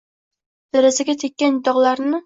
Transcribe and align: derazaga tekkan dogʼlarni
derazaga 0.77 1.17
tekkan 1.25 1.63
dogʼlarni 1.69 2.17